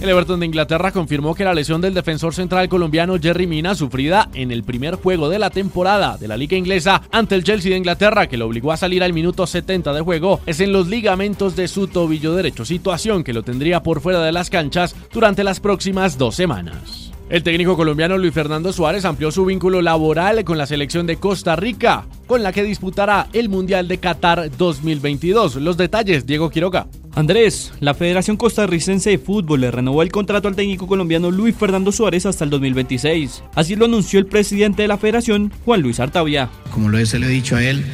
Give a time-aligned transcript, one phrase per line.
[0.00, 4.28] El Everton de Inglaterra confirmó que la lesión del defensor central colombiano Jerry Mina, sufrida
[4.32, 7.78] en el primer juego de la temporada de la Liga Inglesa ante el Chelsea de
[7.78, 11.56] Inglaterra, que lo obligó a salir al minuto 70 de juego, es en los ligamentos
[11.56, 15.58] de su tobillo derecho, situación que lo tendría por fuera de las canchas durante las
[15.58, 17.10] próximas dos semanas.
[17.28, 21.56] El técnico colombiano Luis Fernando Suárez amplió su vínculo laboral con la selección de Costa
[21.56, 25.56] Rica, con la que disputará el Mundial de Qatar 2022.
[25.56, 26.86] Los detalles, Diego Quiroga.
[27.14, 31.90] Andrés, la Federación Costarricense de Fútbol le renovó el contrato al técnico colombiano Luis Fernando
[31.90, 33.42] Suárez hasta el 2026.
[33.54, 36.48] Así lo anunció el presidente de la federación, Juan Luis Artavia.
[36.70, 37.84] Como lo se le he dicho a él,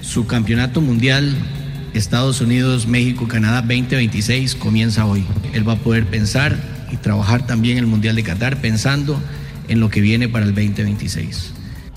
[0.00, 1.36] su campeonato mundial
[1.94, 5.24] Estados Unidos, México, Canadá 2026 comienza hoy.
[5.52, 6.56] Él va a poder pensar
[6.90, 9.20] y trabajar también el Mundial de Qatar pensando
[9.68, 11.52] en lo que viene para el 2026.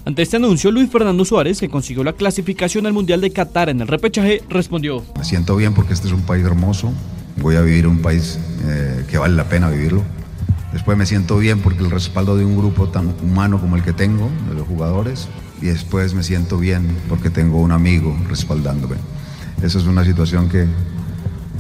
[0.05, 3.80] Ante este anuncio, Luis Fernando Suárez, que consiguió la clasificación al Mundial de Qatar en
[3.80, 5.02] el repechaje, respondió.
[5.17, 6.91] Me siento bien porque este es un país hermoso,
[7.38, 10.03] voy a vivir un país eh, que vale la pena vivirlo.
[10.73, 13.94] Después me siento bien porque el respaldo de un grupo tan humano como el que
[13.94, 15.30] tengo, de los jugadores,
[15.61, 18.97] y después me siento bien porque tengo un amigo respaldándome.
[19.61, 20.66] Esa es una situación que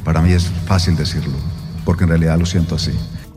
[0.03, 1.37] para mí es fácil decirlo,
[1.85, 2.91] porque en realidad lo siento así.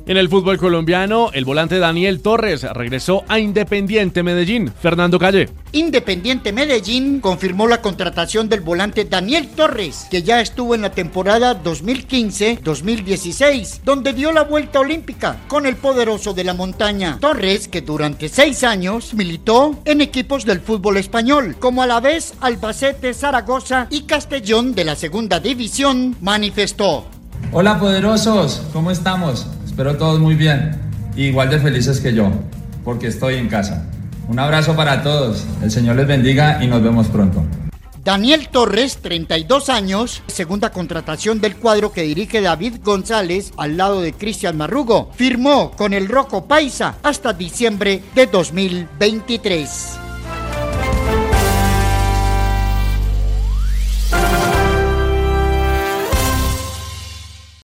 [0.08, 4.72] En el fútbol colombiano, el volante Daniel Torres regresó a Independiente Medellín.
[4.80, 5.48] Fernando Calle.
[5.72, 11.60] Independiente Medellín confirmó la contratación del volante Daniel Torres, que ya estuvo en la temporada
[11.60, 17.18] 2015-2016, donde dio la vuelta olímpica con el poderoso de la montaña.
[17.20, 22.34] Torres, que durante seis años militó en equipos del fútbol español, como a la vez
[22.40, 27.06] Albacete, Zaragoza y Castellón de la segunda división, manifestó.
[27.50, 29.48] Hola poderosos, ¿cómo estamos?
[29.76, 30.70] Espero todos muy bien,
[31.18, 32.30] igual de felices que yo,
[32.82, 33.84] porque estoy en casa.
[34.26, 37.44] Un abrazo para todos, el Señor les bendiga y nos vemos pronto.
[38.02, 44.14] Daniel Torres, 32 años, segunda contratación del cuadro que dirige David González al lado de
[44.14, 50.05] Cristian Marrugo, firmó con el Roco Paisa hasta diciembre de 2023.